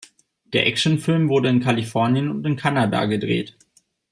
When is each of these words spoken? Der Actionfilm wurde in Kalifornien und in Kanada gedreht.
Der 0.45 0.65
Actionfilm 0.65 1.29
wurde 1.29 1.49
in 1.49 1.59
Kalifornien 1.59 2.31
und 2.31 2.43
in 2.47 2.55
Kanada 2.55 3.05
gedreht. 3.05 3.55